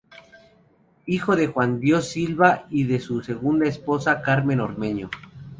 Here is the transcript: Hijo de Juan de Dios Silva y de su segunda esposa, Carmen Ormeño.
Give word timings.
Hijo 1.05 1.35
de 1.35 1.45
Juan 1.45 1.75
de 1.75 1.81
Dios 1.85 2.09
Silva 2.09 2.65
y 2.71 2.85
de 2.85 2.99
su 2.99 3.21
segunda 3.21 3.67
esposa, 3.67 4.23
Carmen 4.23 4.59
Ormeño. 4.59 5.11